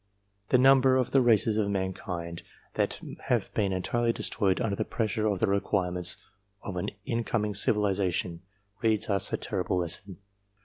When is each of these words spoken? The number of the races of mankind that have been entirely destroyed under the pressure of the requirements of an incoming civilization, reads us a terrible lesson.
The 0.49 0.57
number 0.57 0.95
of 0.97 1.11
the 1.11 1.21
races 1.21 1.57
of 1.59 1.69
mankind 1.69 2.41
that 2.73 2.99
have 3.25 3.53
been 3.53 3.71
entirely 3.71 4.11
destroyed 4.11 4.59
under 4.59 4.75
the 4.75 4.83
pressure 4.83 5.27
of 5.27 5.39
the 5.39 5.45
requirements 5.45 6.17
of 6.63 6.75
an 6.75 6.89
incoming 7.05 7.53
civilization, 7.53 8.41
reads 8.81 9.11
us 9.11 9.31
a 9.31 9.37
terrible 9.37 9.77
lesson. 9.77 10.17